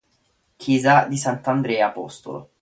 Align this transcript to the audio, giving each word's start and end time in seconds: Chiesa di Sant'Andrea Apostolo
Chiesa 0.55 1.05
di 1.05 1.15
Sant'Andrea 1.15 1.89
Apostolo 1.89 2.53